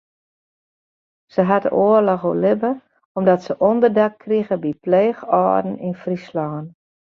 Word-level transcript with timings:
Sy 1.33 1.41
hat 1.49 1.65
de 1.65 1.71
oarloch 1.85 2.25
oerlibbe 2.29 2.71
omdat 3.17 3.41
se 3.45 3.53
ûnderdak 3.69 4.13
krige 4.23 4.55
by 4.63 4.71
pleechâlden 4.83 5.81
yn 5.87 5.95
Fryslân. 6.01 6.65